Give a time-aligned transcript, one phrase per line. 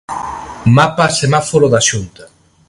[0.75, 2.23] Mapa 'semáforo' da Xunta.